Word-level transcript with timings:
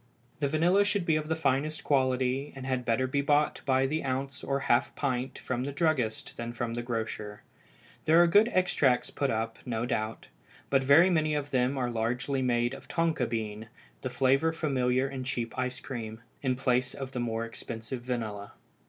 The 0.39 0.47
vanilla 0.47 0.83
should 0.83 1.05
be 1.05 1.15
of 1.15 1.27
the 1.27 1.35
finest 1.35 1.83
quality, 1.83 2.51
and 2.55 2.65
had 2.65 2.85
better 2.85 3.05
be 3.05 3.21
bought 3.21 3.61
by 3.67 3.85
the 3.85 4.03
ounce 4.03 4.43
or 4.43 4.61
half 4.61 4.95
pint 4.95 5.37
from 5.37 5.63
the 5.63 5.71
druggist 5.71 6.37
than 6.37 6.53
from 6.53 6.73
the 6.73 6.81
grocer. 6.81 7.43
There 8.05 8.19
are 8.19 8.25
good 8.25 8.49
extracts 8.51 9.11
put 9.11 9.29
up, 9.29 9.59
no 9.63 9.85
doubt, 9.85 10.25
but 10.71 10.83
very 10.83 11.11
many 11.11 11.35
of 11.35 11.51
them 11.51 11.77
are 11.77 11.91
largely 11.91 12.41
made 12.41 12.73
of 12.73 12.87
tonka 12.87 13.27
bean, 13.29 13.67
the 14.01 14.09
flavor 14.09 14.51
familiar 14.51 15.07
in 15.07 15.23
cheap 15.23 15.55
ice 15.55 15.79
cream, 15.79 16.21
in 16.41 16.55
place 16.55 16.95
of 16.95 17.11
the 17.11 17.19
more 17.19 17.45
expensive 17.45 18.01
vanilla. 18.01 18.53